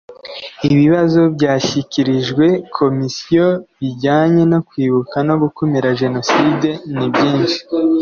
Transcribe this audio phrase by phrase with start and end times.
[0.67, 2.45] Ibibazo byashyikirijwe
[2.77, 3.45] Komisiyo
[3.79, 7.59] bijyanye no kwibuka no gukumira Jenoside nibyinshi